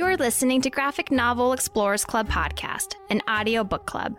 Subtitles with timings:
[0.00, 4.16] You're listening to Graphic Novel Explorers Club podcast, an audio book club.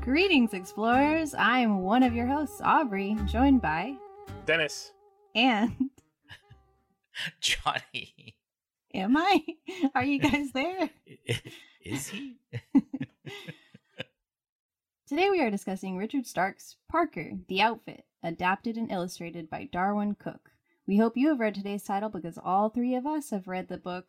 [0.00, 1.34] Greetings, explorers.
[1.34, 3.96] I'm one of your hosts, Aubrey, joined by
[4.46, 4.94] Dennis.
[5.34, 5.90] and
[7.42, 8.34] Johnny.
[8.94, 9.44] am I?
[9.94, 10.88] Are you guys there?
[11.84, 12.38] Is he?
[15.06, 20.53] Today we are discussing Richard Stark's Parker, the Outfit, adapted and illustrated by Darwyn Cooke.
[20.86, 23.78] We hope you have read today's title because all three of us have read the
[23.78, 24.04] book.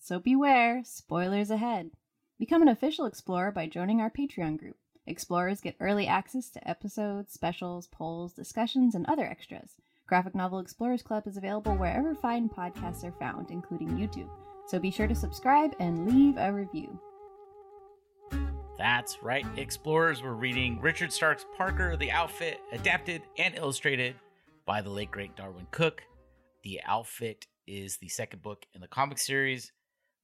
[0.00, 1.92] So beware, spoilers ahead.
[2.40, 4.74] Become an official explorer by joining our Patreon group.
[5.06, 9.76] Explorers get early access to episodes, specials, polls, discussions, and other extras.
[10.08, 14.28] Graphic Novel Explorers Club is available wherever fine podcasts are found, including YouTube.
[14.66, 16.98] So be sure to subscribe and leave a review.
[18.76, 20.20] That's right, explorers.
[20.20, 24.16] We're reading Richard Stark's Parker, the Outfit, adapted and illustrated
[24.66, 26.02] by the late great Darwyn Cooke.
[26.62, 29.72] The Outfit is the second book in the comic series.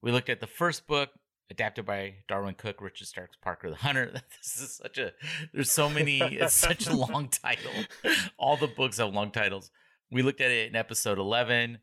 [0.01, 1.09] We looked at the first book,
[1.49, 4.11] adapted by Darwyn Cooke, Richard Stark's Parker the Hunter.
[4.43, 5.13] This is such a
[5.53, 7.71] there's so many, it's such a long title.
[8.37, 9.71] All the books have long titles.
[10.11, 11.79] We looked at it in episode 11.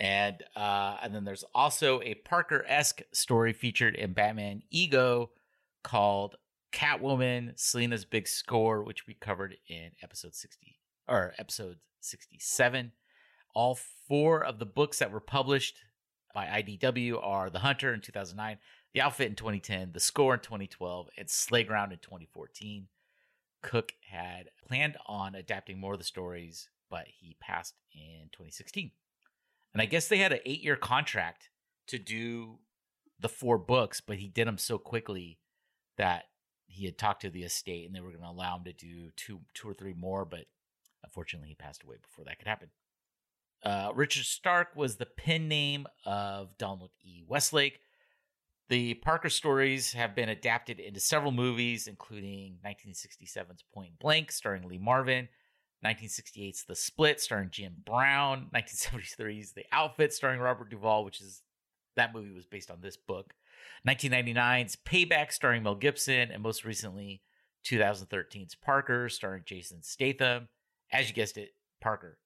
[0.00, 5.30] And uh, and then there's also a Parker esque story featured in Batman Ego
[5.84, 6.36] called
[6.72, 12.92] Catwoman, Selina's Big Score, which we covered in episode 60 or episode 67.
[13.54, 15.76] All four of the books that were published
[16.34, 18.58] by IDW are The Hunter in 2009,
[18.94, 22.88] The Outfit in 2010, The Score in 2012, and Slayground in 2014.
[23.62, 28.90] Cooke had planned on adapting more of the stories, but he passed in 2016.
[29.72, 31.48] And I guess they had an eight year contract
[31.88, 32.58] to do
[33.20, 35.38] the four books, but he did them so quickly
[35.96, 36.24] that
[36.66, 39.10] he had talked to the estate and they were going to allow him to do
[39.16, 40.46] two, two or three more, but
[41.04, 42.68] unfortunately he passed away before that could happen.
[43.64, 47.22] Uh, Richard Stark was the pen name of Donald E.
[47.26, 47.80] Westlake.
[48.68, 54.78] The Parker stories have been adapted into several movies, including 1967's Point Blank, starring Lee
[54.78, 55.28] Marvin,
[55.84, 61.42] 1968's The Split, starring Jim Brown, 1973's The Outfit, starring Robert Duvall, which is
[61.96, 63.34] that movie was based on this book.
[63.86, 67.22] 1999's Payback, starring Mel Gibson, and most recently
[67.66, 70.48] 2013's Parker, starring Jason Statham.
[70.90, 72.18] As you guessed it, Parker.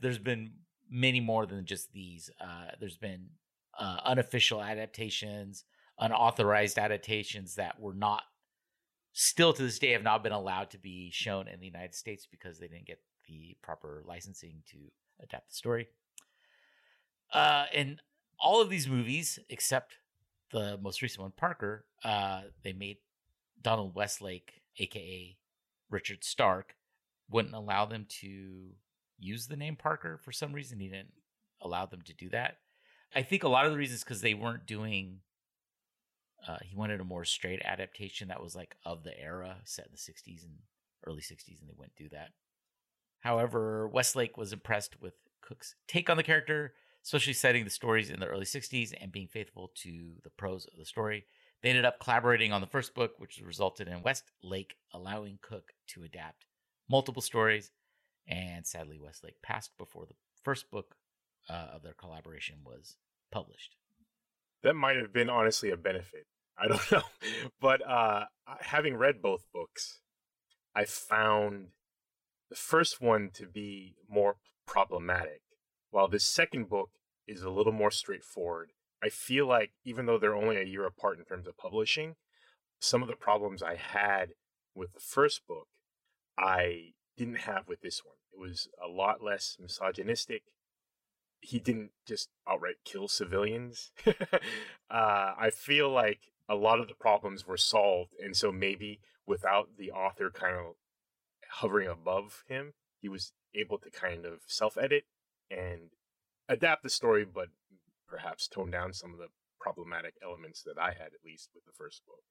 [0.00, 0.52] There's been
[0.90, 2.30] many more than just these.
[2.40, 3.26] Uh, there's been
[3.78, 5.64] uh, unofficial adaptations,
[5.98, 8.22] unauthorized adaptations that were not,
[9.12, 12.26] still to this day, have not been allowed to be shown in the United States
[12.30, 14.78] because they didn't get the proper licensing to
[15.22, 15.88] adapt the story.
[17.32, 18.00] Uh, and
[18.40, 19.94] all of these movies, except
[20.50, 22.96] the most recent one, Parker, uh, they made
[23.62, 25.36] Donald Westlake, aka
[25.90, 26.74] Richard Stark,
[27.28, 28.70] wouldn't allow them to
[29.20, 30.80] use the name Parker for some reason.
[30.80, 31.12] He didn't
[31.60, 32.56] allow them to do that.
[33.14, 35.20] I think a lot of the reasons because they weren't doing.
[36.46, 39.92] Uh, he wanted a more straight adaptation that was like of the era, set in
[39.92, 40.54] the '60s and
[41.06, 42.30] early '60s, and they wouldn't do that.
[43.20, 46.72] However, Westlake was impressed with Cooke's take on the character,
[47.04, 50.78] especially setting the stories in the early '60s and being faithful to the prose of
[50.78, 51.24] the story.
[51.62, 56.04] They ended up collaborating on the first book, which resulted in Westlake allowing Cooke to
[56.04, 56.46] adapt
[56.88, 57.70] multiple stories
[58.26, 60.96] and sadly westlake passed before the first book
[61.48, 62.96] uh, of their collaboration was
[63.30, 63.76] published
[64.62, 66.26] That might have been honestly a benefit.
[66.58, 67.02] I don't know.
[67.60, 68.24] But uh,
[68.60, 70.00] having read both books,
[70.74, 71.68] I found
[72.50, 74.36] the first one to be more
[74.66, 75.42] problematic,
[75.90, 76.90] while the second book
[77.26, 78.72] is a little more straightforward.
[79.02, 82.16] I feel like even though they're only a year apart in terms of publishing,
[82.80, 84.30] some of the problems I had
[84.74, 85.68] with the first book,
[86.38, 88.16] I didn't have with this one.
[88.32, 90.42] It was a lot less misogynistic.
[91.40, 93.92] He didn't just outright kill civilians.
[94.06, 94.12] uh,
[94.90, 99.90] I feel like a lot of the problems were solved, and so maybe without the
[99.90, 100.76] author kind of
[101.50, 105.04] hovering above him, he was able to kind of self edit
[105.50, 105.90] and
[106.48, 107.48] adapt the story, but
[108.08, 109.28] perhaps tone down some of the
[109.60, 112.22] problematic elements that I had, at least with the first book.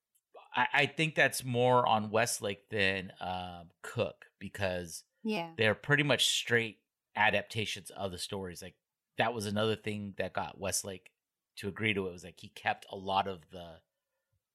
[0.56, 5.52] I, I think that's more on Westlake than uh, Cooke because Yeah.
[5.58, 6.80] they're pretty much straight
[7.16, 8.62] adaptations of the stories.
[8.62, 8.76] Like
[9.18, 11.12] that was another thing that got Westlake
[11.58, 12.12] to agree to it.
[12.12, 13.80] Was like he kept a lot of the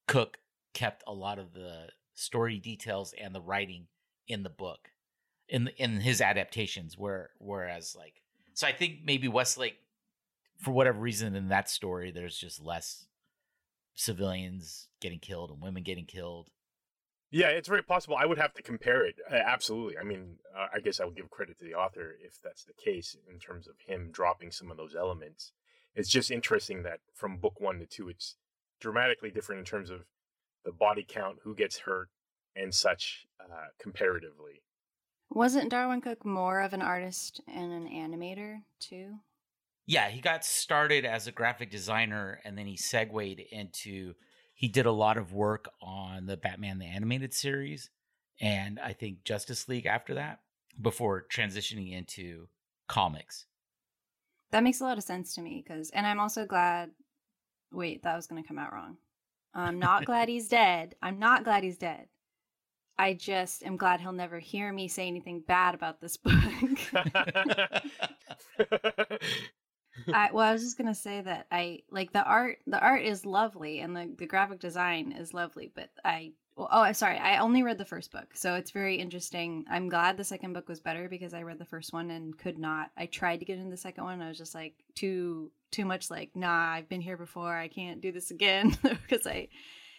[0.07, 0.39] Cooke
[0.73, 3.87] kept a lot of the story details and the writing
[4.27, 4.91] in the book
[5.49, 6.97] in in his adaptations.
[6.99, 8.23] Where whereas like
[8.55, 9.77] so I think maybe Westlake
[10.59, 13.07] for whatever reason in that story there's just less
[13.95, 16.49] civilians getting killed and women getting killed.
[17.31, 18.17] Yeah, it's very possible.
[18.17, 19.17] I would have to compare it.
[19.31, 19.99] Uh, absolutely.
[19.99, 22.75] I mean, uh, I guess I would give credit to the author if that's the
[22.75, 25.53] case in terms of him dropping some of those elements
[25.95, 28.37] it's just interesting that from book one to two, it's
[28.81, 30.05] dramatically different in terms of
[30.65, 32.09] the body count, who gets hurt,
[32.57, 34.63] and such uh, comparatively.
[35.31, 39.15] Wasn't Darwyn Cooke more of an artist and an animator too?
[39.87, 44.15] Yeah, he got started as a graphic designer and then he segued into
[44.55, 47.91] he did a lot of work on the Batman the animated series
[48.41, 50.41] and I think Justice League after that
[50.81, 52.49] before transitioning into
[52.89, 53.47] comics.
[54.53, 56.91] That makes a lot of sense to me because and I'm also glad
[57.73, 58.97] wait, that was going to come out wrong.
[59.53, 60.95] I'm not glad he's dead.
[61.03, 62.09] I'm not glad he's dead.
[62.97, 66.35] I just am glad he'll never hear me say anything bad about this book.
[70.13, 72.59] I, well, I was just gonna say that I like the art.
[72.67, 75.71] The art is lovely, and the, the graphic design is lovely.
[75.75, 78.97] But I, well, oh, I'm sorry, I only read the first book, so it's very
[78.97, 79.65] interesting.
[79.71, 82.59] I'm glad the second book was better because I read the first one and could
[82.59, 82.91] not.
[82.97, 84.21] I tried to get into the second one.
[84.21, 87.55] I was just like too too much like, nah, I've been here before.
[87.55, 89.49] I can't do this again because I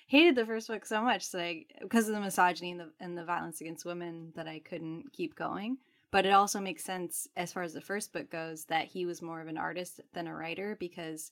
[0.08, 1.28] hated the first book so much.
[1.34, 5.12] I, because of the misogyny and the and the violence against women, that I couldn't
[5.14, 5.78] keep going.
[6.12, 9.22] But it also makes sense as far as the first book goes that he was
[9.22, 11.32] more of an artist than a writer because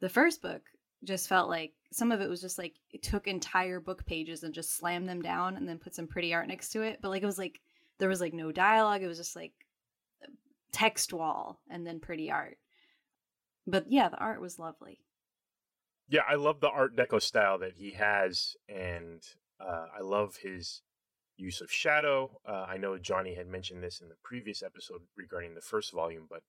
[0.00, 0.62] the first book
[1.04, 4.54] just felt like some of it was just like it took entire book pages and
[4.54, 7.00] just slammed them down and then put some pretty art next to it.
[7.02, 7.60] But like it was like
[7.98, 9.02] there was like no dialogue.
[9.02, 9.52] It was just like
[10.72, 12.56] text wall and then pretty art.
[13.66, 14.98] But yeah, the art was lovely.
[16.08, 19.22] Yeah, I love the Art Deco style that he has, and
[19.60, 20.82] uh, I love his
[21.36, 22.38] use of shadow.
[22.46, 26.26] Uh, I know Johnny had mentioned this in the previous episode regarding the first volume,
[26.28, 26.42] but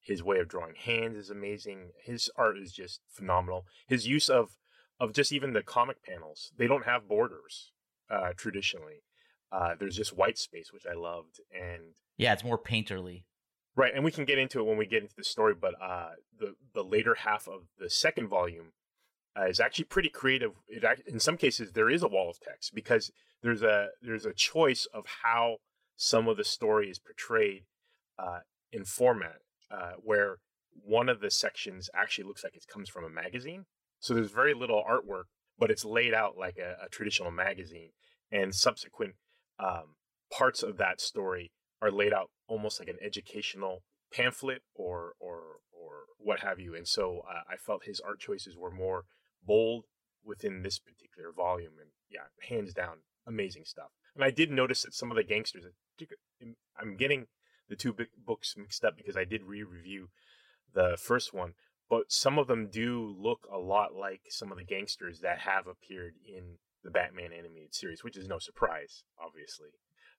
[0.00, 1.90] his way of drawing hands is amazing.
[2.04, 3.64] His art is just phenomenal.
[3.86, 4.56] His use of
[5.00, 7.72] of just even the comic panels, they don't have borders
[8.08, 9.02] uh, traditionally.
[9.50, 13.24] Uh, there's just white space, which I loved, and yeah, it's more painterly.
[13.76, 15.54] Right, and we can get into it when we get into the story.
[15.54, 18.72] But uh, the the later half of the second volume
[19.38, 20.52] uh, is actually pretty creative.
[20.68, 23.10] It, in some cases, there is a wall of text because
[23.42, 25.56] there's a there's a choice of how
[25.96, 27.64] some of the story is portrayed
[28.18, 28.40] uh,
[28.72, 29.38] in format,
[29.70, 30.38] uh, where
[30.72, 33.66] one of the sections actually looks like it comes from a magazine.
[34.00, 35.24] So there's very little artwork,
[35.58, 37.90] but it's laid out like a, a traditional magazine,
[38.30, 39.14] and subsequent
[39.58, 39.96] um,
[40.32, 43.82] parts of that story are laid out almost like an educational
[44.12, 45.40] pamphlet or or
[45.72, 46.74] or what have you.
[46.74, 49.04] And so uh, I felt his art choices were more
[49.46, 49.84] bold
[50.24, 53.90] within this particular volume, and yeah, hands down, amazing stuff.
[54.14, 55.64] And I did notice that some of the gangsters,
[56.78, 57.26] I'm getting
[57.68, 57.94] the two
[58.24, 60.08] books mixed up because I did re-review
[60.72, 61.54] the first one,
[61.88, 65.66] but some of them do look a lot like some of the gangsters that have
[65.66, 69.70] appeared in the Batman animated series, which is no surprise, obviously.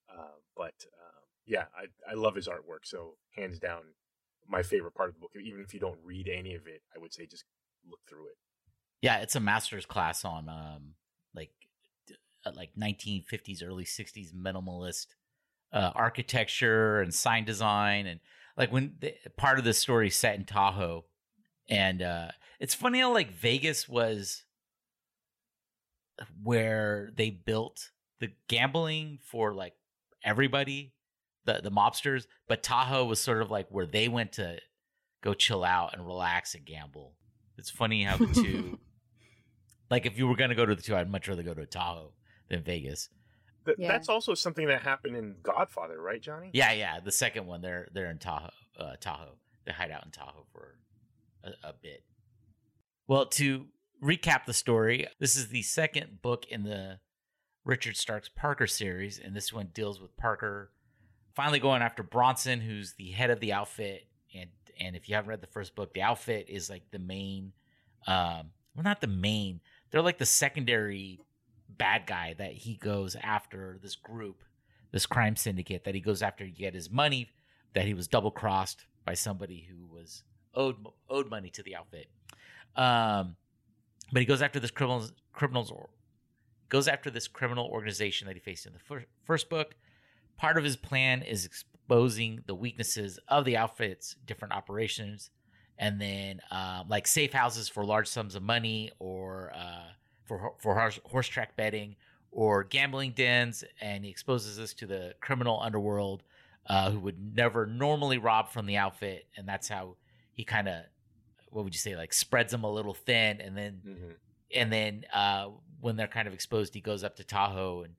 [0.09, 2.83] Uh, but uh, yeah, I I love his artwork.
[2.83, 3.81] So hands down,
[4.47, 5.31] my favorite part of the book.
[5.41, 7.45] Even if you don't read any of it, I would say just
[7.87, 8.37] look through it.
[9.05, 10.95] Yeah, it's a master's class on um
[11.35, 11.51] like
[12.43, 15.05] uh, like 1950s early 60s minimalist
[15.71, 18.19] uh, architecture and sign design and
[18.57, 21.05] like when the, part of the story set in Tahoe
[21.69, 22.29] and uh
[22.59, 24.43] it's funny how like Vegas was
[26.41, 29.73] where they built the gambling for like
[30.23, 30.93] everybody
[31.45, 34.57] the the mobsters but Tahoe was sort of like where they went to
[35.23, 37.13] go chill out and relax and gamble.
[37.57, 38.79] It's funny how the two
[39.89, 41.65] like if you were going to go to the two I'd much rather go to
[41.65, 42.11] Tahoe
[42.49, 43.09] than Vegas.
[43.65, 43.91] Th- yeah.
[43.91, 46.51] That's also something that happened in Godfather, right, Johnny?
[46.53, 46.99] Yeah, yeah.
[46.99, 48.51] The second one, they're they're in Tahoe.
[48.79, 49.37] Uh, Tahoe.
[49.65, 50.75] They hide out in Tahoe for
[51.43, 52.03] a, a bit.
[53.07, 53.65] Well, to
[54.03, 56.99] recap the story, this is the second book in the
[57.63, 60.71] Richard Stark's Parker series, and this one deals with Parker
[61.35, 64.07] finally going after Bronson, who's the head of the outfit.
[64.33, 64.49] And
[64.79, 67.53] and if you haven't read the first book, the outfit is like the main,
[68.07, 69.61] um, well, not the main.
[69.91, 71.19] They're like the secondary
[71.69, 74.43] bad guy that he goes after this group,
[74.91, 77.29] this crime syndicate that he goes after to get his money
[77.73, 80.23] that he was double crossed by somebody who was
[80.55, 80.77] owed
[81.09, 82.07] owed money to the outfit.
[82.75, 83.35] Um,
[84.11, 85.89] but he goes after this criminals criminals or
[86.69, 89.75] goes after this criminal organization that he faced in the fir- first book.
[90.37, 95.29] Part of his plan is exposing the weaknesses of the outfit's different operations,
[95.77, 99.91] and then uh, like safe houses for large sums of money or uh,
[100.25, 101.95] for for horse, horse track betting
[102.31, 106.23] or gambling dens, and he exposes us to the criminal underworld
[106.67, 109.95] uh, who would never normally rob from the outfit, and that's how
[110.33, 110.83] he kind of
[111.49, 114.11] what would you say like spreads them a little thin, and then mm-hmm.
[114.53, 115.47] and then uh,
[115.81, 117.93] when they're kind of exposed, he goes up to Tahoe and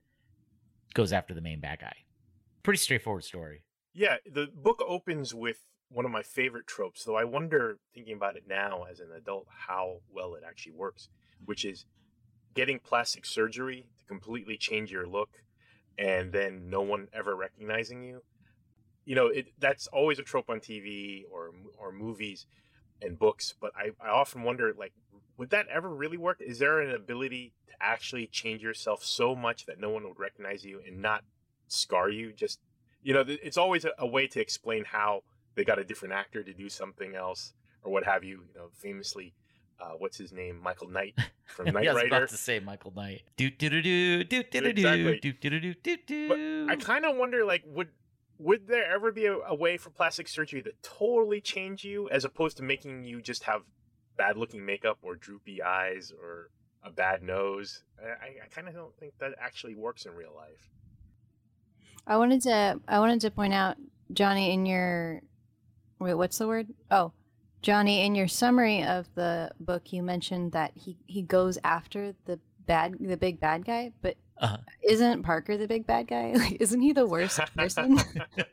[0.93, 1.95] goes after the main bad guy.
[2.63, 3.63] Pretty straightforward story.
[3.93, 5.57] Yeah, the book opens with
[5.89, 9.47] one of my favorite tropes, though I wonder, thinking about it now as an adult,
[9.67, 11.09] how well it actually works,
[11.45, 11.85] which is
[12.53, 15.29] getting plastic surgery to completely change your look
[15.97, 18.21] and then no one ever recognizing you.
[19.05, 22.45] You know, it, that's always a trope on TV or or movies
[23.01, 24.93] and books, but I, I often wonder, like,
[25.37, 26.41] would that ever really work?
[26.41, 30.65] Is there an ability to actually change yourself so much that no one would recognize
[30.65, 31.23] you and not
[31.67, 32.33] scar you?
[32.33, 32.59] Just,
[33.03, 35.21] you know, it's always a, a way to explain how
[35.57, 37.51] they got a different actor to do something else
[37.83, 38.43] or what have you.
[38.53, 39.33] You know, famously,
[39.81, 42.15] uh, what's his name, Michael Knight from Knight yeah, I was Rider.
[42.15, 43.23] about to say Michael Knight.
[43.35, 46.67] Do do do do do do do do do do do do do.
[46.69, 47.89] I kind of wonder, like, would
[48.37, 52.23] would there ever be a, a way for plastic surgery to totally change you, as
[52.23, 53.63] opposed to making you just have
[54.15, 56.51] bad looking makeup or droopy eyes or
[56.83, 57.83] a bad nose?
[57.99, 60.69] I, I kind of don't think that actually works in real life.
[62.05, 63.75] I wanted to I wanted to point out
[64.13, 65.21] Johnny in your
[65.99, 66.67] wait what's the word?
[66.91, 67.11] Oh,
[67.61, 72.39] Johnny in your summary of the book you mentioned that he he goes after the
[72.65, 74.57] bad the big bad guy, but Uh-huh.
[74.83, 76.33] isn't Parker the big bad guy?
[76.35, 77.99] Like, isn't he the worst person?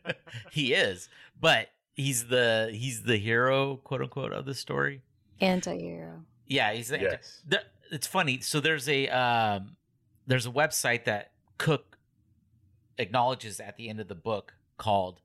[0.51, 1.09] he is,
[1.41, 5.03] but he's the he's the hero, quote unquote, of the story.
[5.41, 6.23] Anti-hero.
[6.47, 7.43] Yeah, he's the yes.
[7.47, 8.41] there, it's funny.
[8.41, 9.77] So there's a um,
[10.27, 11.99] there's a website that Cooke
[12.99, 15.21] acknowledges at the end of the book called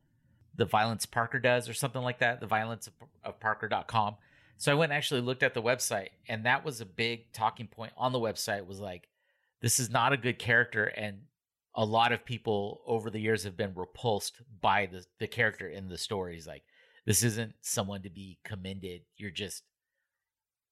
[0.59, 2.39] "The Violence Parker Does" or something like that.
[2.39, 4.17] The Violence of, of Parker.com.
[4.57, 7.67] So I went and actually looked at the website, and that was a big talking
[7.67, 8.65] point on the website.
[8.67, 9.07] Was like,
[9.61, 11.21] this is not a good character, and
[11.73, 15.87] a lot of people over the years have been repulsed by the the character in
[15.87, 16.45] the stories.
[16.45, 16.63] Like,
[17.05, 19.01] this isn't someone to be commended.
[19.15, 19.63] You're just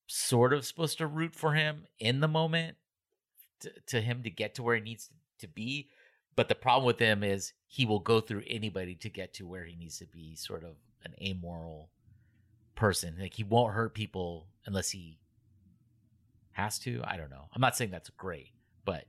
[0.08, 2.78] sort of supposed to root for him in the moment
[3.62, 5.90] to, to him to get to where he needs to be.
[6.38, 9.66] But the problem with him is he will go through anybody to get to where
[9.66, 11.90] he needs to be, sort of an amoral
[12.76, 13.18] person.
[13.20, 15.18] Like he won't hurt people unless he
[16.52, 17.02] has to.
[17.04, 17.50] I don't know.
[17.54, 18.52] I'm not saying that's great,
[18.86, 19.06] but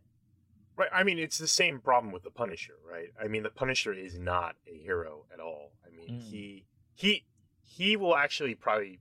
[0.76, 0.88] Right.
[0.92, 3.08] I mean, it's the same problem with the Punisher, right?
[3.22, 5.72] I mean, the Punisher is not a hero at all.
[5.84, 6.22] I mean, Mm.
[6.22, 7.24] he he
[7.60, 9.00] he will actually probably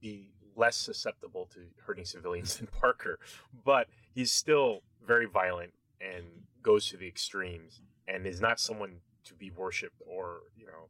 [0.00, 3.18] be less susceptible to hurting civilians than Parker,
[3.64, 6.26] but he's still very violent and
[6.62, 10.88] goes to the extremes and is not someone to be worshipped or, you know.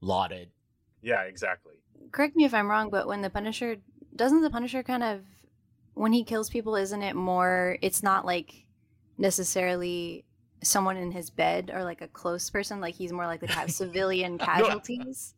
[0.00, 0.50] lauded.
[1.02, 1.74] Yeah, exactly.
[2.12, 3.76] Correct me if I'm wrong, but when the Punisher
[4.16, 5.22] doesn't the Punisher kind of
[5.94, 7.76] when he kills people, isn't it more?
[7.82, 8.64] It's not like
[9.16, 10.24] necessarily
[10.62, 12.80] someone in his bed or like a close person.
[12.80, 15.34] Like he's more likely to have civilian casualties.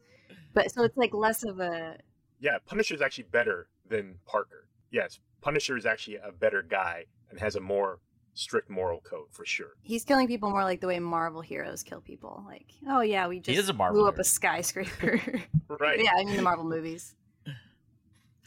[0.54, 1.98] But so it's like less of a
[2.40, 4.68] Yeah, Punisher is actually better than Parker.
[4.90, 8.00] Yes, Punisher is actually a better guy and has a more
[8.40, 9.74] strict moral code for sure.
[9.82, 12.42] he's killing people more like the way Marvel heroes kill people.
[12.46, 15.20] Like, oh yeah, we just is a Marvel blew up a skyscraper.
[15.78, 16.02] Right.
[16.02, 17.14] yeah, I mean the Marvel movies.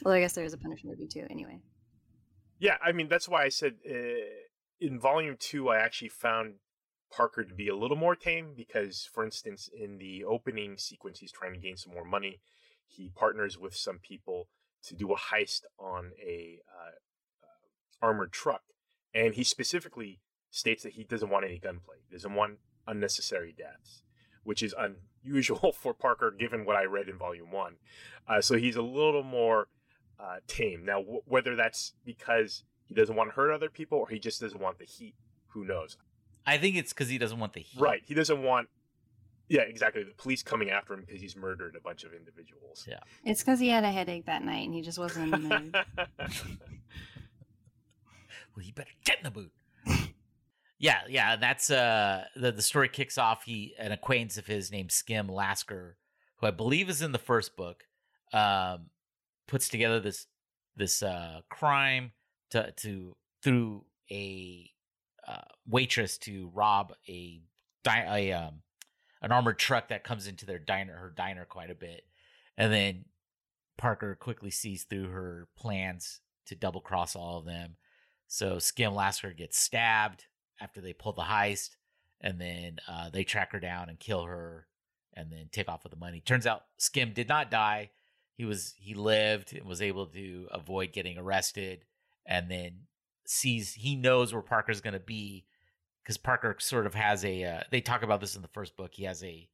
[0.02, 1.24] Well, I guess there is a Punisher movie too.
[1.30, 1.60] Anyway,
[2.58, 3.94] Yeah, I mean that's why I said uh,
[4.80, 6.54] in volume two I actually found
[7.10, 11.30] Parker to be a little more tame because, for instance, in the opening sequence, he's
[11.32, 12.40] trying to gain some more money.
[12.86, 14.48] He partners with some people
[14.82, 16.88] to do a heist on a uh,
[17.44, 18.62] uh, armored truck,
[19.14, 21.96] and he specifically states that he doesn't want any gunplay.
[22.08, 24.02] He doesn't want unnecessary deaths,
[24.42, 24.74] which is
[25.24, 27.76] unusual for Parker, given what I read in volume one.
[28.28, 29.68] Uh, so he's a little more
[30.18, 30.84] uh, tame.
[30.84, 34.40] Now, w- whether that's because he doesn't want to hurt other people or he just
[34.40, 35.14] doesn't want the heat,
[35.48, 35.96] who knows?
[36.46, 37.80] I think it's because he doesn't want the heat.
[37.80, 38.02] Right.
[38.04, 38.68] He doesn't want,
[39.48, 42.86] yeah, exactly, the police coming after him because he's murdered a bunch of individuals.
[42.88, 42.98] Yeah.
[43.24, 45.76] it's because he had a headache that night and he just wasn't in the mood.
[48.54, 49.52] well, you better get in the boot.
[50.78, 53.44] yeah, yeah, that's uh the the story kicks off.
[53.44, 55.96] He an acquaintance of his named Skim Lasker,
[56.36, 57.84] who I believe is in the first book,
[58.32, 58.86] um,
[59.46, 60.26] puts together this
[60.76, 62.12] this uh crime
[62.50, 64.70] to to through a
[65.26, 67.40] uh, waitress to rob a
[67.82, 68.62] di- a um
[69.22, 72.02] an armored truck that comes into their diner her diner quite a bit,
[72.56, 73.04] and then
[73.76, 77.76] Parker quickly sees through her plans to double cross all of them.
[78.26, 80.26] So Skim Lasker gets stabbed
[80.60, 81.76] after they pull the heist,
[82.20, 84.66] and then uh, they track her down and kill her,
[85.12, 86.20] and then take off with the money.
[86.20, 87.90] Turns out Skim did not die;
[88.36, 91.84] he was he lived and was able to avoid getting arrested,
[92.26, 92.80] and then
[93.26, 95.46] sees he knows where Parker's going to be
[96.02, 97.44] because Parker sort of has a.
[97.44, 98.92] Uh, they talk about this in the first book.
[98.94, 99.48] He has a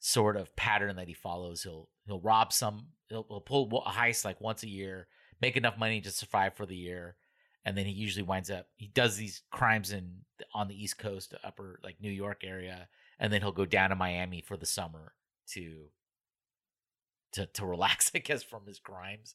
[0.00, 1.62] sort of pattern that he follows.
[1.62, 2.88] He'll he'll rob some.
[3.08, 5.06] He'll, he'll pull a heist like once a year,
[5.40, 7.16] make enough money to survive for the year,
[7.64, 8.66] and then he usually winds up.
[8.76, 10.22] He does these crimes in
[10.54, 12.88] on the East Coast, upper like New York area,
[13.18, 15.12] and then he'll go down to Miami for the summer
[15.50, 15.86] to
[17.32, 19.34] to to relax, I guess, from his crimes.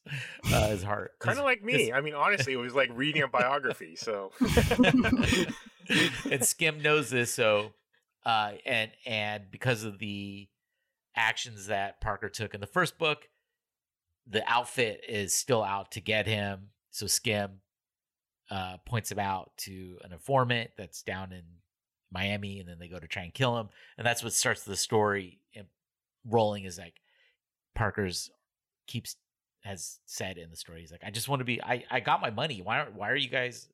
[0.52, 1.92] Uh, his heart, kind of like me.
[1.92, 3.96] I mean, honestly, it was like reading a biography.
[3.96, 4.32] So,
[6.30, 7.72] and Skim knows this, so
[8.24, 10.48] uh, and and because of the
[11.16, 13.28] actions that Parker took in the first book,
[14.26, 16.70] the outfit is still out to get him.
[16.90, 17.60] So Skim
[18.54, 21.42] uh, points him out to an informant that's down in
[22.12, 23.68] Miami, and then they go to try and kill him,
[23.98, 25.40] and that's what starts the story
[26.24, 26.64] rolling.
[26.64, 26.94] Is like
[27.74, 28.30] Parker's
[28.86, 29.16] keeps
[29.64, 30.80] has said in the story.
[30.80, 31.60] He's like, I just want to be.
[31.60, 32.60] I I got my money.
[32.62, 33.68] Why why are you guys?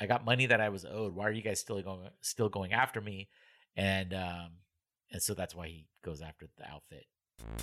[0.00, 1.14] I got money that I was owed.
[1.14, 3.28] Why are you guys still going still going after me?
[3.76, 4.50] And um
[5.12, 7.04] and so that's why he goes after the outfit.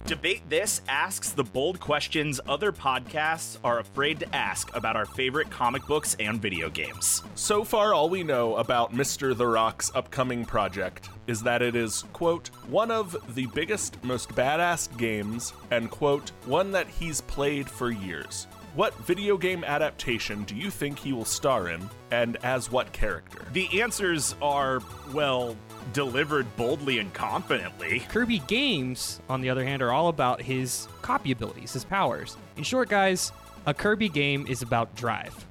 [0.05, 5.49] Debate This asks the bold questions other podcasts are afraid to ask about our favorite
[5.49, 7.23] comic books and video games.
[7.33, 9.35] So far, all we know about Mr.
[9.35, 14.95] The Rock's upcoming project is that it is, quote, one of the biggest, most badass
[14.95, 18.45] games, and, quote, one that he's played for years.
[18.75, 23.43] What video game adaptation do you think he will star in, and as what character?
[23.53, 25.55] The answers are, well,
[25.93, 28.01] delivered boldly and confidently.
[28.09, 32.37] Kirby games, on the other hand, are all about his copy abilities, his powers.
[32.57, 33.31] In short, guys,
[33.65, 35.45] a Kirby game is about drive.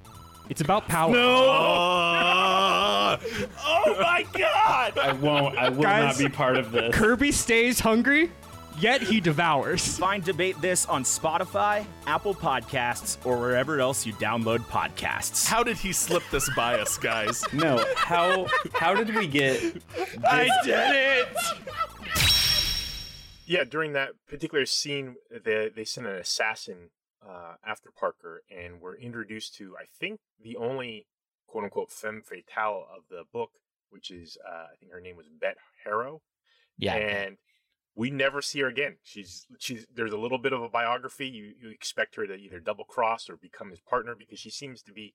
[0.50, 1.10] It's about power.
[1.10, 1.48] No!
[1.50, 3.18] Uh,
[3.64, 4.98] oh my god!
[4.98, 5.56] I won't.
[5.56, 6.94] I will Guys, not be part of this.
[6.94, 8.30] Kirby stays hungry,
[8.78, 9.98] yet he devours.
[9.98, 15.46] Find Debate This on Spotify, Apple Podcasts, or wherever else you download podcasts.
[15.46, 17.44] How did he slip this by us, guys?
[17.54, 17.84] No.
[17.96, 19.60] How how did we get?
[20.26, 21.28] I did it!
[23.46, 26.90] yeah, during that particular scene, they they sent an assassin
[27.26, 31.06] uh, after Parker, and we're introduced to I think the only
[31.46, 33.50] quote unquote femme fatale of the book,
[33.90, 36.22] which is uh, I think her name was Bett Harrow.
[36.76, 36.94] Yeah.
[36.96, 37.36] and
[37.96, 38.96] we never see her again.
[39.02, 41.28] She's she's there's a little bit of a biography.
[41.28, 44.82] You you expect her to either double cross or become his partner because she seems
[44.82, 45.14] to be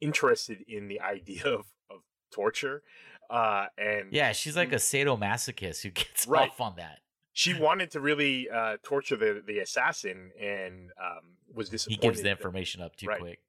[0.00, 2.00] interested in the idea of of
[2.32, 2.82] torture.
[3.30, 6.50] Uh, and yeah, she's like a sadomasochist who gets Right.
[6.50, 7.00] off on that.
[7.32, 12.30] she wanted to really uh, torture the the assassin and um, was He gives the
[12.30, 13.20] information up too Right.
[13.20, 13.40] quick.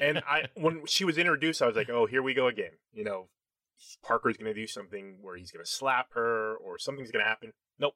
[0.00, 2.72] and I when she was introduced, I was like, oh, here we go again.
[2.92, 3.28] You know,
[4.02, 7.28] Parker's going to do something where he's going to slap her or something's going to
[7.28, 7.52] happen.
[7.78, 7.94] Nope.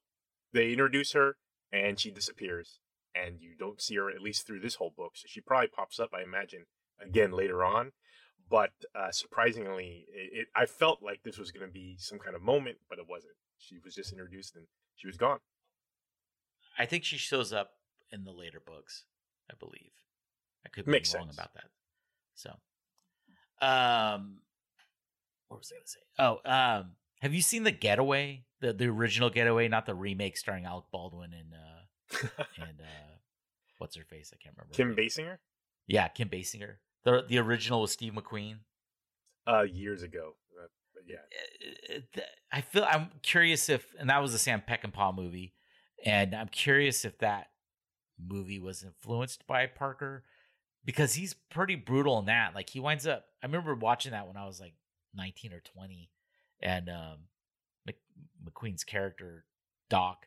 [0.53, 1.37] They introduce her
[1.73, 2.81] and she disappears,
[3.15, 5.13] and you don't see her at least through this whole book.
[5.17, 6.65] So she probably pops up, I imagine,
[7.01, 7.93] again later on.
[8.51, 12.35] But uh, surprisingly, it, it, I felt like this was going to be some kind
[12.35, 13.35] of moment, but it wasn't.
[13.59, 15.41] She was just introduced and she was gone.
[16.79, 17.73] I think she shows up
[18.11, 19.05] in the later books,
[19.51, 19.93] I believe.
[20.65, 21.37] I could be Makes wrong sense.
[21.37, 21.65] about that.
[22.35, 22.51] So,
[23.61, 24.39] um,
[25.49, 26.01] what was I going to say?
[26.19, 30.65] Oh, um, have you seen the Getaway, the the original Getaway, not the remake starring
[30.65, 32.27] Alec Baldwin and uh
[32.57, 33.17] and uh,
[33.79, 34.33] what's her face?
[34.33, 34.75] I can't remember.
[34.75, 34.95] Kim.
[34.97, 35.39] Basinger,
[35.87, 36.77] Yeah, Kim Basinger.
[37.05, 38.59] The the original was Steve McQueen.
[39.47, 40.35] uh, years ago.
[40.59, 42.21] Uh, but yeah, Uh,
[42.53, 45.55] I feel I'm curious if, and that was a Sam Peckinpah movie,
[46.05, 47.49] and I'm curious if that
[48.19, 50.25] movie was influenced by Parker
[50.85, 52.55] because he's pretty brutal in that.
[52.55, 53.27] Like he winds up.
[53.43, 54.75] I remember watching that when I was like
[55.15, 56.11] 19 or 20,
[56.61, 57.19] and um,
[57.87, 57.97] Mc,
[58.45, 59.45] McQueen's character
[59.89, 60.27] Doc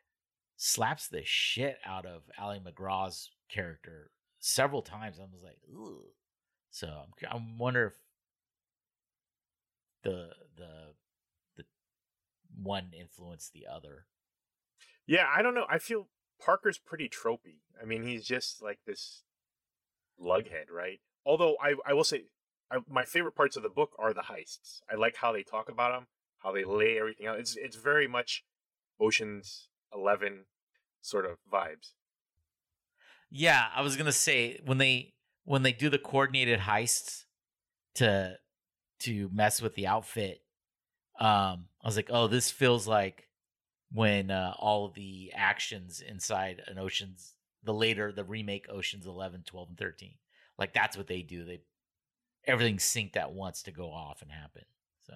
[0.58, 5.20] slaps the shit out of Ali MacGraw's character several times.
[5.20, 6.04] I was like, Ugh.
[6.70, 7.94] so I'm, I wonder if
[10.04, 10.94] the the
[11.58, 11.64] the
[12.62, 14.06] one influenced the other.
[15.08, 15.66] Yeah, I don't know.
[15.70, 16.08] I feel
[16.40, 17.60] Parker's pretty tropey.
[17.82, 19.24] I mean, he's just like this
[20.22, 21.00] lughead, right?
[21.26, 22.26] Although I, I will say,
[22.72, 24.82] I, my favorite parts of the book are the heists.
[24.92, 26.08] I like how they talk about them,
[26.44, 27.40] how they lay everything out.
[27.40, 28.44] It's it's very much
[29.00, 30.46] Ocean's Eleven
[31.02, 31.92] sort of vibes.
[33.30, 35.14] Yeah, I was gonna say when they
[35.46, 37.26] when they do the coordinated heists
[37.96, 38.38] to
[39.00, 40.42] to mess with the outfit,
[41.20, 43.28] um, I was like, oh, this feels like
[43.92, 49.70] when uh, all the actions inside an Ocean's the later the remake Ocean's 11, 12,
[49.70, 50.16] and 13.
[50.58, 51.46] Like that's what they do.
[51.46, 51.62] They
[52.46, 54.64] everything's synced at once to go off and happen.
[55.06, 55.14] So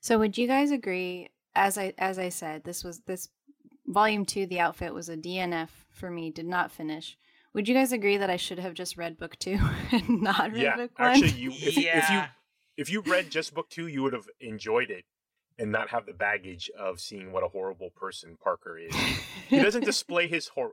[0.00, 3.28] So would you guys agree as I as I said this was this
[3.86, 7.16] volume 2 the outfit was a DNF for me did not finish.
[7.52, 9.58] Would you guys agree that I should have just read book 2
[9.92, 11.08] and not read yeah, book 1?
[11.10, 12.22] actually, you if, if you
[12.76, 15.04] if you read just book two, you would have enjoyed it
[15.58, 18.94] and not have the baggage of seeing what a horrible person Parker is.
[19.48, 20.72] he doesn't display his horror.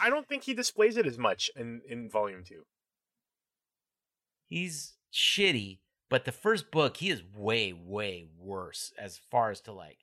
[0.00, 2.62] I don't think he displays it as much in in volume two.
[4.48, 9.72] he's shitty, but the first book he is way way worse as far as to
[9.72, 9.98] like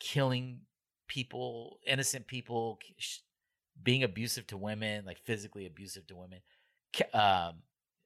[0.00, 0.60] killing
[1.08, 3.18] people, innocent people, sh-
[3.82, 6.40] being abusive to women, like physically abusive to women,
[7.14, 7.62] um,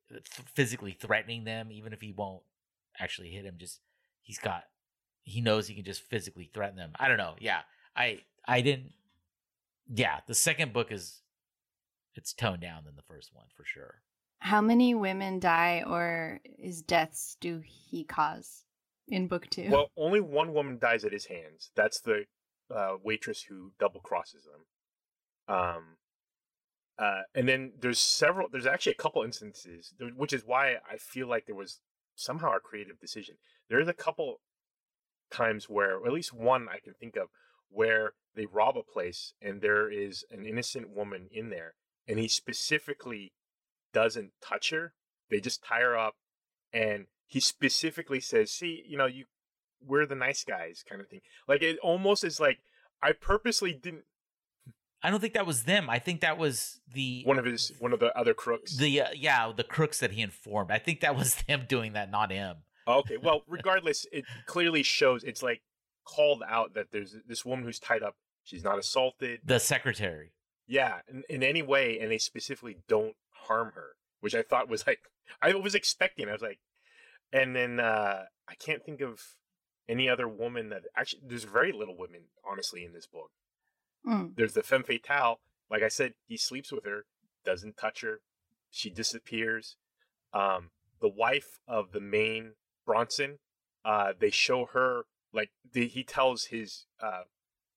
[0.08, 0.22] th-
[0.54, 2.42] physically threatening them, even if he won't
[2.98, 3.56] actually hit him.
[3.58, 3.80] Just
[4.22, 4.64] he's got,
[5.22, 6.92] he knows he can just physically threaten them.
[6.98, 7.35] I don't know.
[7.38, 7.61] Yeah,
[7.96, 8.92] I I didn't.
[9.92, 11.20] Yeah, the second book is
[12.14, 14.02] it's toned down than the first one for sure.
[14.42, 18.64] How many women die or is deaths do he cause
[19.07, 19.68] in book two?
[19.70, 21.70] Well, only one woman dies at his hands.
[21.76, 22.24] That's the
[22.74, 25.57] uh, waitress who double crosses them.
[25.57, 25.85] Um,
[26.98, 28.48] uh, and then there's several.
[28.50, 31.78] There's actually a couple instances, which is why I feel like there was
[32.16, 33.37] somehow a creative decision.
[33.68, 34.40] There is a couple
[35.31, 37.28] times where, or at least one I can think of,
[37.70, 41.74] where they rob a place and there is an innocent woman in there,
[42.09, 43.33] and he specifically
[43.92, 44.94] doesn't touch her.
[45.31, 46.14] They just tie her up,
[46.72, 49.24] and he specifically says, "See, you know, you
[49.85, 51.20] we're the nice guys," kind of thing.
[51.48, 52.59] Like it almost is like
[53.02, 54.05] I purposely didn't.
[55.02, 55.90] I don't think that was them.
[55.90, 58.76] I think that was the One of his, one of the other crooks.
[58.76, 60.70] the uh, yeah the crooks that he informed.
[60.70, 62.59] I think that was them doing that, not him.
[62.87, 65.62] Okay, well, regardless, it clearly shows it's like
[66.05, 68.16] called out that there's this woman who's tied up.
[68.44, 69.40] She's not assaulted.
[69.44, 70.33] The secretary.
[70.66, 73.14] Yeah, in, in any way, and they specifically don't
[73.48, 75.00] harm her, which I thought was like
[75.40, 76.28] I was expecting.
[76.28, 76.61] I was like,
[77.33, 79.20] and then uh I can't think of
[79.88, 81.22] any other woman that actually.
[81.26, 83.31] There's very little women, honestly, in this book.
[84.07, 84.35] Mm.
[84.37, 85.40] There's the femme fatale.
[85.70, 87.05] Like I said, he sleeps with her,
[87.44, 88.20] doesn't touch her.
[88.70, 89.76] She disappears.
[90.35, 92.52] Um, the wife of the main
[92.87, 93.38] Bronson,
[93.85, 95.02] uh, they show her
[95.33, 97.22] like the, he tells his uh,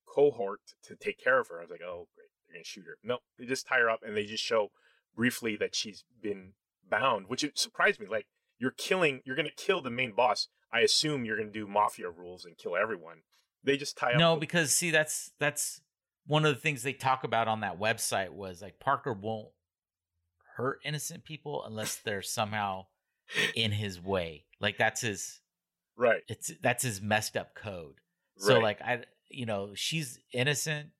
[0.06, 1.58] cohort to take care of her.
[1.58, 2.98] I was like, oh great, they're gonna shoot her.
[3.02, 4.70] No, they just tie her up and they just show
[5.16, 6.52] briefly that she's been
[6.88, 8.06] bound, which it surprised me.
[8.06, 8.26] Like
[8.58, 10.48] you're killing, you're gonna kill the main boss.
[10.72, 13.22] I assume you're gonna do mafia rules and kill everyone.
[13.64, 14.18] They just tie up.
[14.18, 15.80] No, because see, that's that's
[16.26, 19.48] one of the things they talk about on that website was like Parker won't
[20.56, 22.86] hurt innocent people unless they're somehow
[23.54, 24.44] in his way.
[24.60, 25.40] Like that's his
[25.96, 26.22] right.
[26.28, 27.94] it's that's his messed up code.
[28.38, 28.62] So Right.
[28.62, 30.90] like I you know, she's innocent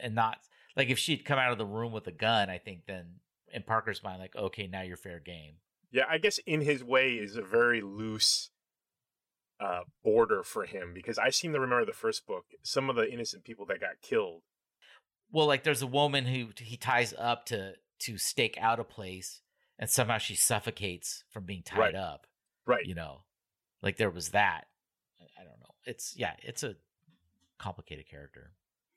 [0.00, 0.38] and not
[0.76, 3.20] like if she'd come out of the room with a gun, I think then
[3.56, 5.54] in Parker's mind, like, okay, now you're fair game.
[5.90, 8.50] Yeah, I guess in his way is a very loose
[9.58, 12.44] uh, border for him because I seem to remember the first book.
[12.62, 14.42] Some of the innocent people that got killed.
[15.32, 19.40] Well, like there's a woman who he ties up to to stake out a place,
[19.78, 21.94] and somehow she suffocates from being tied Right.
[21.94, 22.26] up.
[22.66, 22.84] Right.
[22.84, 23.22] You know,
[23.82, 24.66] like there was that.
[25.18, 25.74] I- I don't know.
[25.84, 26.76] It's yeah, it's a
[27.58, 28.52] complicated character.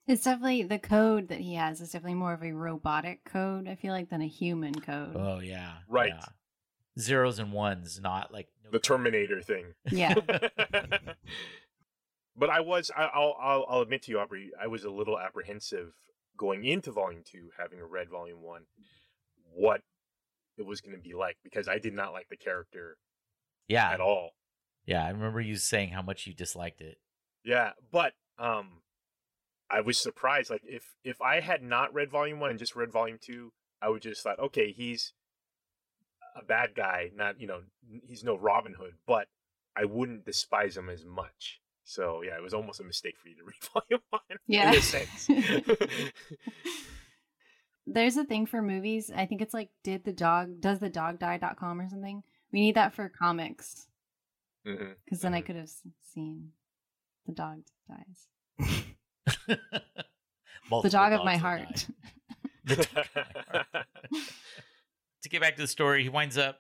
[0.10, 3.76] It's definitely the code that he has is definitely more of a robotic code, I
[3.76, 5.16] feel like, than a human code.
[5.16, 6.12] Oh yeah, Right.
[6.16, 6.26] yeah.
[7.00, 9.76] Zeros and ones, not like The Terminator thing.
[9.92, 10.16] Yeah.
[12.36, 15.20] but I was, I, I'll, I'll, I'll admit to you, Aubrey, I was a little
[15.20, 15.94] apprehensive
[16.36, 18.64] going into Volume Two, having read Volume One,
[19.54, 19.82] what
[20.58, 22.98] it was going to be like because I did not like the character
[23.68, 24.32] yeah, at all.
[24.88, 25.06] yeah.
[25.06, 26.98] I remember you saying how much you disliked it.
[27.46, 28.82] Yeah, but um
[29.72, 32.92] I was surprised like if if I had not read volume 1 and just read
[32.92, 33.52] volume 2,
[33.82, 35.14] I would just thought okay, he's
[36.36, 37.62] a bad guy, not, you know,
[38.08, 39.28] he's no Robin Hood, but
[39.76, 41.60] I wouldn't despise him as much.
[41.84, 44.72] So, yeah, it was almost a mistake for you to read volume 1 Yeah.
[44.72, 45.28] in a sense.
[47.88, 49.12] There's a thing for movies.
[49.16, 52.24] I think it's like did the dog does the dog die.com or something.
[52.52, 53.88] We need that for comics
[54.64, 55.46] because then I Mhm.
[55.46, 56.52] could have seen
[57.26, 58.28] the dog dies.
[59.48, 61.88] the dog of my heart.
[62.66, 63.06] dog of my
[63.52, 63.86] heart.
[65.22, 66.60] to get back to the story, he winds up,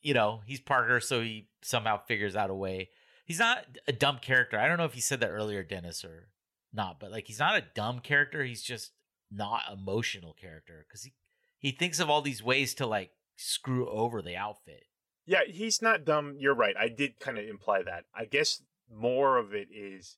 [0.00, 2.90] you know, he's Parker, so he somehow figures out a way.
[3.24, 4.58] He's not a dumb character.
[4.58, 6.28] I don't know if he said that earlier, Dennis, or
[6.72, 8.44] not, but like he's not a dumb character.
[8.44, 8.92] He's just
[9.30, 11.12] not emotional character because he
[11.58, 14.84] he thinks of all these ways to like screw over the outfit.
[15.24, 16.36] Yeah, he's not dumb.
[16.38, 16.74] You're right.
[16.76, 18.04] I did kind of imply that.
[18.14, 20.16] I guess more of it is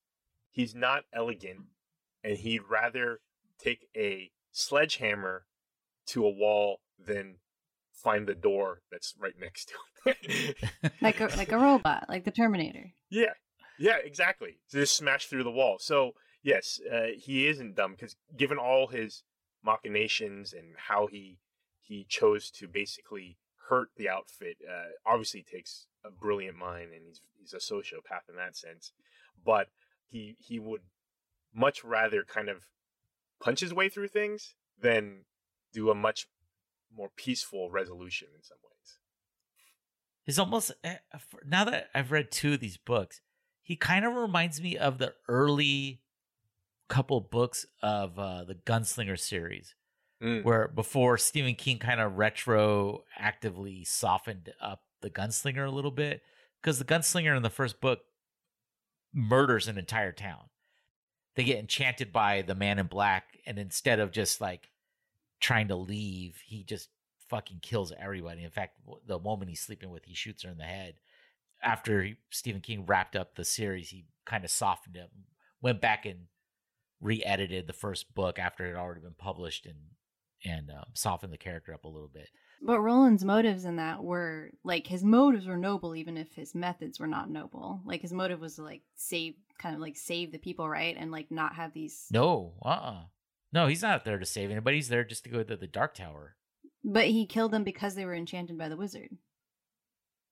[0.50, 1.66] he's not elegant
[2.24, 3.20] and he'd rather
[3.58, 5.44] take a sledgehammer
[6.06, 7.36] to a wall than
[7.92, 9.72] find the door that's right next
[10.04, 10.54] to him.
[11.00, 12.92] like a like a robot, like the Terminator.
[13.10, 13.34] yeah.
[13.76, 14.58] Yeah, exactly.
[14.70, 15.78] To just smash through the wall.
[15.80, 16.12] So,
[16.44, 19.24] yes, uh, he isn't dumb because given all his
[19.64, 21.38] machinations and how he
[21.80, 23.36] he chose to basically
[23.68, 28.36] hurt the outfit, uh, obviously takes a brilliant mind and he's he's a sociopath in
[28.36, 28.92] that sense.
[29.44, 29.66] But
[30.06, 30.82] he he would
[31.54, 32.64] much rather kind of
[33.40, 35.24] punch his way through things than
[35.72, 36.28] do a much
[36.96, 38.98] more peaceful resolution in some ways.
[40.24, 40.96] He's almost eh,
[41.46, 43.20] now that I've read two of these books,
[43.62, 46.00] he kind of reminds me of the early
[46.88, 49.74] couple books of uh, the Gunslinger series,
[50.22, 50.44] Mm.
[50.44, 56.22] where before Stephen King kind of retroactively softened up the Gunslinger a little bit,
[56.62, 58.00] because the Gunslinger in the first book
[59.12, 60.44] murders an entire town.
[61.34, 64.70] They get enchanted by the Man in Black, and instead of just like
[65.40, 66.88] trying to leave, he just
[67.28, 68.44] fucking kills everybody.
[68.44, 70.94] In fact, the woman he's sleeping with, he shoots her in the head.
[71.62, 75.10] After he, Stephen King wrapped up the series, he kind of softened it,
[75.60, 76.26] went back and
[77.00, 79.78] re-edited the first book after it had already been published, and
[80.44, 82.28] and um, softened the character up a little bit.
[82.66, 86.98] But Roland's motives in that were like his motives were noble, even if his methods
[86.98, 87.82] were not noble.
[87.84, 91.12] Like his motive was to like save, kind of like save the people, right, and
[91.12, 92.06] like not have these.
[92.10, 93.00] No, uh, uh
[93.52, 94.78] no, he's not there to save anybody.
[94.78, 96.36] He's there just to go to the Dark Tower,
[96.82, 99.10] But he killed them because they were enchanted by the wizard,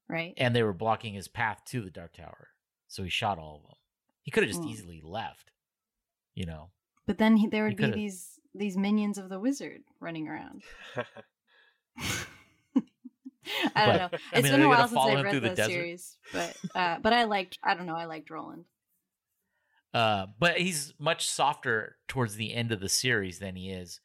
[0.08, 0.32] right?
[0.38, 2.48] and they were blocking his path to the Dark Tower,
[2.88, 3.76] so he shot all of them.
[4.22, 4.68] He could have just Hmm.
[4.70, 5.50] easily left,
[6.34, 6.70] you know.
[7.06, 10.28] But then he, there He would be could've- these these minions of the wizard running
[10.28, 10.62] around.
[13.74, 14.18] I don't But, know.
[14.32, 17.12] I It's mean, been a while since I through read the series, but uh, but
[17.12, 17.58] I liked.
[17.62, 17.96] I don't know.
[17.96, 18.64] I liked Roland.
[19.92, 24.00] Uh, but he's much softer towards the end of the series than he is.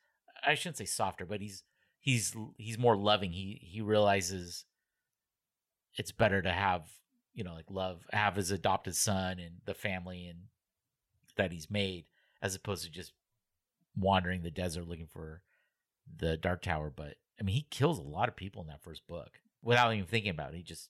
[0.45, 1.63] I shouldn't say softer, but he's
[1.99, 3.31] he's he's more loving.
[3.31, 4.65] He he realizes
[5.95, 6.83] it's better to have
[7.33, 10.39] you know like love have his adopted son and the family and
[11.37, 12.05] that he's made
[12.41, 13.13] as opposed to just
[13.95, 15.41] wandering the desert looking for
[16.17, 19.05] the dark tower but i mean he kills a lot of people in that first
[19.07, 20.89] book without even thinking about it he just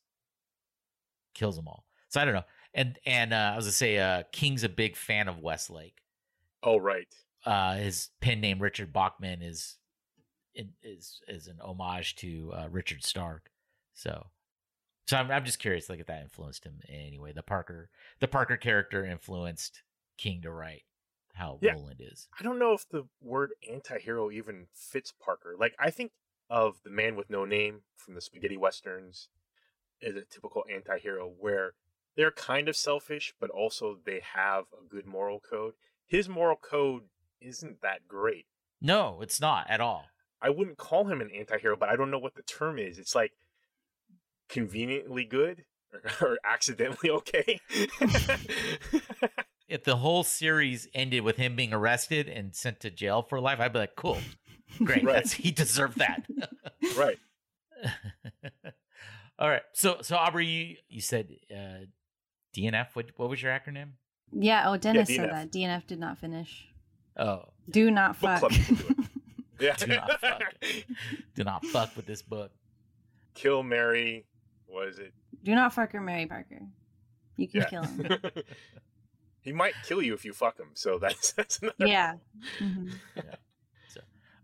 [1.33, 4.23] kills them all so i don't know and and uh, i was gonna say uh
[4.31, 6.01] king's a big fan of westlake
[6.63, 7.13] oh right.
[7.45, 9.77] uh his pen name richard bachman is
[10.81, 13.51] is is an homage to uh, richard stark
[13.93, 14.25] so
[15.07, 17.89] so I'm, I'm just curious like if that influenced him in any way the parker
[18.19, 19.83] the parker character influenced
[20.17, 20.81] king to write
[21.36, 21.73] how Yeah.
[21.73, 25.55] roland is I don't know if the word anti-hero even fits Parker.
[25.60, 26.12] Like I think
[26.49, 29.29] of the man with no name from the spaghetti westerns
[30.01, 31.73] is a typical anti-hero where
[32.15, 35.73] they're kind of selfish but also they have a good moral code.
[36.05, 37.03] His moral code
[37.41, 38.45] isn't that great.
[38.81, 40.05] no it's not at all
[40.41, 42.99] I wouldn't call him an anti-hero, but I don't know what the term is.
[42.99, 43.31] It's like
[44.47, 47.60] conveniently good or, or accidentally okay.
[49.67, 53.60] if the whole series ended with him being arrested and sent to jail for life
[53.60, 54.17] i'd be like cool
[54.77, 55.13] great Right.
[55.15, 56.25] that's he deserved that
[56.97, 57.19] right.
[59.39, 59.61] All right.
[59.73, 61.85] So so Aubrey, you, you said uh,
[62.55, 62.87] DNF.
[62.93, 63.91] What what was your acronym?
[64.31, 64.63] Yeah.
[64.69, 65.15] Oh, Dennis DNF.
[65.15, 66.67] said that DNF did not finish.
[67.17, 68.39] Oh, Do not fuck.
[68.39, 68.95] club should do
[69.59, 69.75] Yeah.
[69.75, 70.41] do not fuck.
[71.35, 72.51] Do not fuck with this book.
[73.33, 74.25] Kill Mary.
[74.67, 75.13] What is it?
[75.43, 76.61] Do not fuck or marry Parker.
[77.37, 77.69] You can Yeah.
[77.69, 78.19] kill him.
[79.41, 80.69] he might kill you if you fuck him.
[80.73, 81.87] So that's that's another.
[81.87, 82.15] yeah.
[82.59, 82.91] Mhm.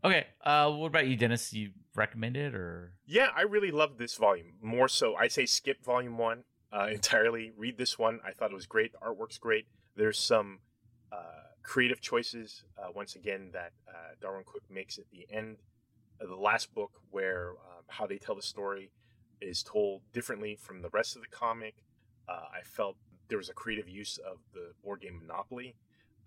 [0.04, 0.26] Okay.
[0.44, 1.54] Uh, what about you, Dennis?
[1.54, 2.94] You recommend it or?
[3.06, 4.54] Yeah, I really loved this volume.
[4.62, 7.52] More so, I'd say skip volume one uh, entirely.
[7.56, 8.20] Read this one.
[8.26, 8.92] I thought it was great.
[8.94, 9.66] The artwork's great.
[9.96, 10.60] There's some
[11.12, 15.58] uh, creative choices, uh, once again, that uh, Darwyn Cooke makes at the end
[16.20, 18.92] of the last book, where um, how they tell the story
[19.40, 21.76] is told differently from the rest of the comic.
[22.28, 22.98] Uh, I felt
[23.30, 25.76] there was a creative use of the board game Monopoly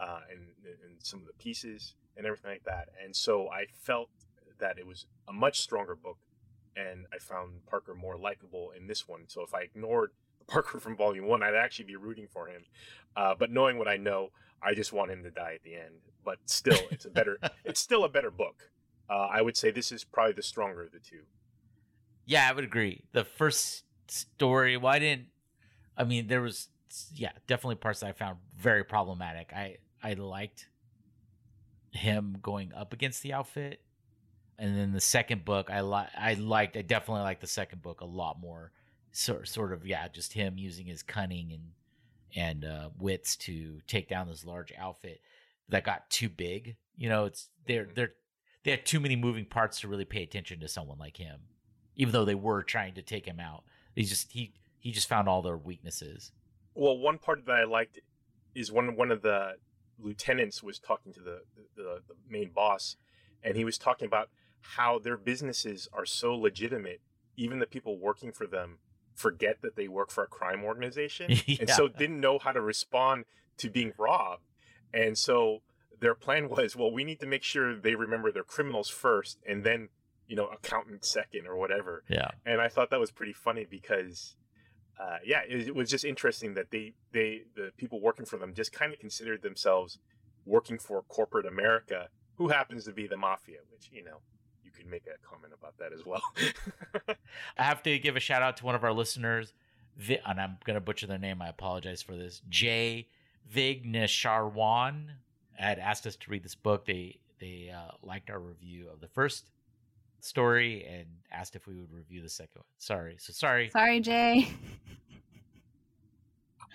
[0.00, 0.40] uh, and,
[0.85, 2.88] and some of the pieces and everything like that.
[3.02, 4.09] And so I felt
[4.59, 6.18] that it was a much stronger book,
[6.76, 9.24] and I found Parker more likable in this one.
[9.28, 10.11] So if I ignored
[10.46, 12.62] Parker from Volume One, I'd actually be rooting for him.
[13.16, 14.30] Uh, but knowing what I know,
[14.62, 15.94] I just want him to die at the end.
[16.24, 17.38] But still, it's a better.
[17.64, 18.70] it's still a better book.
[19.09, 21.22] Uh, I would say this is probably the stronger of the two.
[22.24, 23.04] Yeah, I would agree.
[23.12, 25.26] The first story, well, I didn't.
[25.96, 26.68] I mean, there was,
[27.14, 29.52] yeah, definitely parts that I found very problematic.
[29.54, 30.68] I I liked
[31.90, 33.80] him going up against the outfit,
[34.59, 36.76] and then the second book, I li- I liked.
[36.76, 38.72] I definitely liked the second book a lot more.
[39.12, 41.70] Sort sort of yeah, just him using his cunning and
[42.35, 45.20] and uh, wits to take down this large outfit
[45.68, 46.76] that got too big.
[46.96, 48.12] You know, it's they're they're
[48.64, 51.40] they had too many moving parts to really pay attention to someone like him
[51.96, 53.64] even though they were trying to take him out.
[53.94, 56.30] He just he he just found all their weaknesses.
[56.74, 57.98] Well, one part that I liked
[58.54, 59.52] is when one of the
[59.98, 61.40] lieutenants was talking to the,
[61.76, 62.96] the the main boss,
[63.42, 64.28] and he was talking about
[64.61, 67.00] how their businesses are so legitimate,
[67.37, 68.78] even the people working for them
[69.14, 71.30] forget that they work for a crime organization,
[71.61, 73.24] and so didn't know how to respond
[73.59, 74.42] to being robbed,
[74.92, 75.62] and so
[76.00, 79.64] their plan was, well, we need to make sure they remember they're criminals first, and
[79.64, 79.88] then
[80.26, 82.02] you know accountant second or whatever.
[82.09, 82.30] Yeah.
[82.44, 84.37] and I thought that was pretty funny because,
[84.98, 88.72] uh, yeah, it, was just interesting that they they the people working for them just
[88.72, 89.98] kind of considered themselves
[90.46, 94.18] working for corporate America, who happens to be the mafia, which, you know,
[94.62, 96.22] you can make a comment about that as well.
[97.59, 99.52] I have to give a shout out to one of our listeners,
[100.09, 101.42] and I'm going to butcher their name.
[101.42, 102.40] I apologize for this.
[102.48, 103.09] Jay
[103.52, 105.09] Vignesharwan
[105.54, 106.87] had asked us to read this book.
[106.87, 109.50] They they uh, liked our review of the first
[110.20, 112.64] story and asked if we would review the second one.
[112.79, 113.70] Sorry, so sorry.
[113.70, 114.48] Sorry, Jay.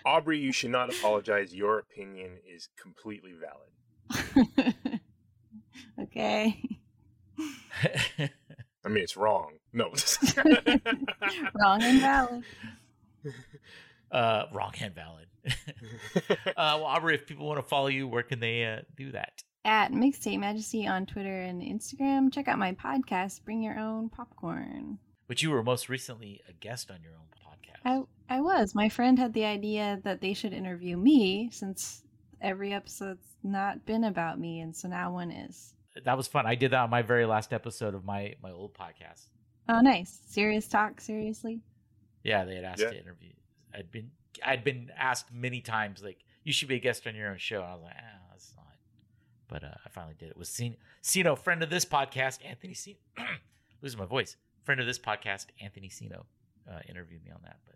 [0.05, 1.53] Aubrey, you should not apologize.
[1.53, 4.59] Your opinion is completely valid.
[6.01, 6.61] okay.
[8.83, 9.53] I mean, it's wrong.
[9.73, 9.93] No.
[11.53, 12.43] Wrong and valid.
[14.11, 15.27] uh, wrong and valid.
[15.45, 19.43] uh, well, Aubrey, if people want to follow you, where can they uh, do that?
[19.63, 22.33] At Mixtape Majesty on Twitter and Instagram.
[22.33, 24.97] Check out my podcast, Bring Your Own Popcorn.
[25.27, 28.07] Which you were most recently a guest on your own podcast.
[28.29, 28.73] I I was.
[28.73, 32.03] My friend had the idea that they should interview me since
[32.41, 35.73] every episode's not been about me, and so now one is.
[36.05, 36.45] that was fun.
[36.47, 39.27] I did that on my very last episode of my my old podcast.
[39.69, 40.21] Oh, nice.
[40.27, 41.61] Serious talk, seriously.
[42.23, 42.89] Yeah, they had asked Yeah.
[42.89, 43.31] to interview.
[43.75, 44.09] I'd been
[44.43, 47.57] I'd been asked many times, like you should be a guest on your own show.
[47.61, 48.30] And I was like, ah, that's not.
[49.51, 50.29] But uh, I finally did.
[50.29, 52.97] It was Cino, Cino, friend of this podcast, Anthony Cino.
[53.81, 54.37] losing my voice.
[54.63, 56.25] Friend of this podcast, Anthony Cino,
[56.71, 57.57] uh, interviewed me on that.
[57.65, 57.75] But,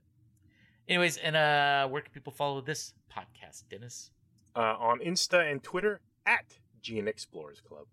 [0.87, 4.11] anyways, and uh, where can people follow this podcast, Dennis?
[4.55, 6.45] uh, on Insta and Twitter at
[6.81, 7.87] GN Explorers Club.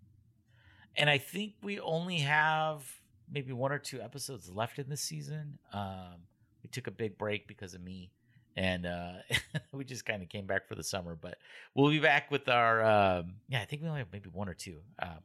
[0.97, 2.85] and I think we only have
[3.31, 5.59] maybe one or two episodes left in this season.
[5.73, 6.27] Um,
[6.63, 8.13] we took a big break because of me,
[8.57, 9.13] and uh,
[9.73, 11.17] we just kind of came back for the summer.
[11.21, 11.39] But
[11.75, 13.61] we'll be back with our um, yeah.
[13.61, 14.79] I think we only have maybe one or two.
[15.01, 15.19] Um,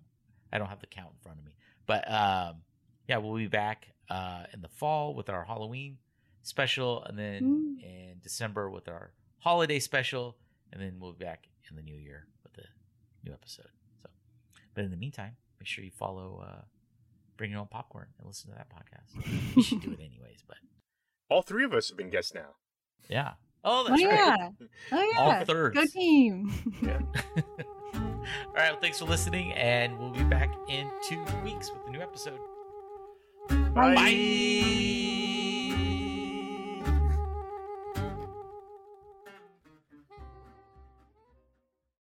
[0.51, 2.61] I don't have the count in front of me, but um,
[3.07, 5.97] yeah, we'll be back uh, in the fall with our Halloween
[6.43, 7.85] special, and then Ooh.
[7.85, 10.37] in December with our holiday special,
[10.71, 12.63] and then we'll be back in the new year with the
[13.23, 13.67] new episode.
[14.01, 14.09] So,
[14.73, 16.61] but in the meantime, make sure you follow uh,
[17.35, 19.55] Bring Your Own Popcorn and listen to that podcast.
[19.55, 20.57] you should do it anyways, but
[21.29, 22.55] All three of us have been guests now.
[23.09, 23.33] Yeah.
[23.63, 24.13] Oh, Oh that's right.
[24.13, 24.49] yeah.
[24.91, 25.75] Oh All thirds.
[25.75, 26.51] Go team.
[26.85, 26.93] All
[28.53, 28.71] right.
[28.71, 32.39] Well, thanks for listening, and we'll be back in two weeks with a new episode.
[33.49, 33.95] Bye.
[33.95, 35.03] Bye.